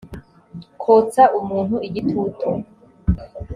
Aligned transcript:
kotsa 0.81 1.23
umuntu 1.39 1.75
igitutu 1.87 2.47